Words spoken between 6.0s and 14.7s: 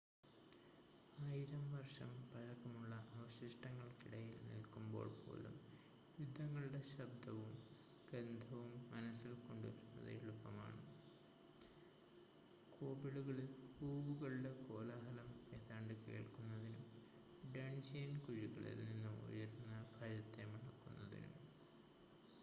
യുദ്ധങ്ങളുടെ ശബ്ദവും ഗന്ധവും മനസ്സിൽ കൊണ്ടുവരുന്നത് എളുപ്പമാണ് കോബിളുകളിൽ ഹൂവുകളുടെ